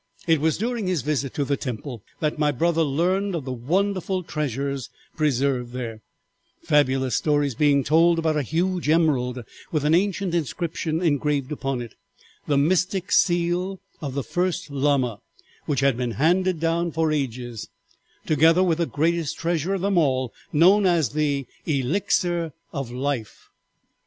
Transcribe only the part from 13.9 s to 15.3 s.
of the first Lama,